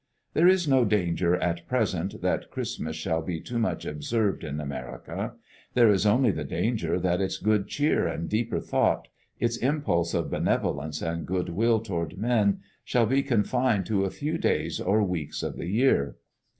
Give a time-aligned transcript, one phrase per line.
[0.33, 5.33] There is no danger at present that Christmas shall be too much observed in America:
[5.75, 9.09] there is only the danger that its good cheer and deeper thought,
[9.39, 14.39] its impulse of benevolence and good will toward men, shall be confined to a few
[14.39, 16.15] days or weeks of the year.